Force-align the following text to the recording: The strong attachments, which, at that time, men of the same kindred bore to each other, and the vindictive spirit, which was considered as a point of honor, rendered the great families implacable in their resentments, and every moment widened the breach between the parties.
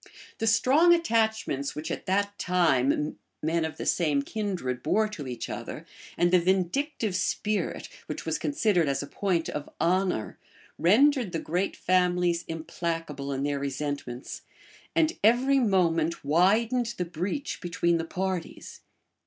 The 0.39 0.47
strong 0.47 0.95
attachments, 0.95 1.75
which, 1.75 1.91
at 1.91 2.07
that 2.07 2.39
time, 2.39 3.19
men 3.43 3.63
of 3.63 3.77
the 3.77 3.85
same 3.85 4.23
kindred 4.23 4.81
bore 4.81 5.07
to 5.09 5.27
each 5.27 5.47
other, 5.47 5.85
and 6.17 6.31
the 6.31 6.39
vindictive 6.39 7.15
spirit, 7.15 7.87
which 8.07 8.25
was 8.25 8.39
considered 8.39 8.87
as 8.87 9.03
a 9.03 9.05
point 9.05 9.47
of 9.47 9.69
honor, 9.79 10.39
rendered 10.79 11.33
the 11.33 11.39
great 11.39 11.75
families 11.75 12.45
implacable 12.47 13.31
in 13.31 13.43
their 13.43 13.59
resentments, 13.59 14.41
and 14.95 15.19
every 15.23 15.59
moment 15.59 16.25
widened 16.25 16.95
the 16.97 17.05
breach 17.05 17.61
between 17.61 17.99
the 17.99 18.03
parties. 18.03 18.81